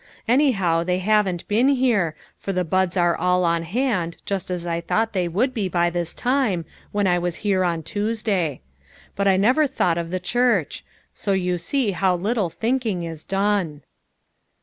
[0.27, 4.81] Anyhow, they haven't been here, for the buds are all on hand, just as I
[4.81, 8.61] thought they would be by this time, when I was here on Tues day.
[9.15, 10.83] But I never thought of the church;
[11.13, 13.83] so you see how little thinking is done."